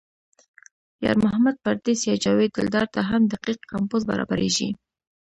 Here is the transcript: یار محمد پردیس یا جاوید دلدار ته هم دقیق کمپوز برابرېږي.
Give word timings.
یار 1.03 1.17
محمد 1.25 1.55
پردیس 1.63 1.99
یا 2.07 2.15
جاوید 2.23 2.51
دلدار 2.57 2.85
ته 2.93 2.99
هم 3.09 3.21
دقیق 3.33 3.59
کمپوز 3.71 4.01
برابرېږي. 4.11 4.69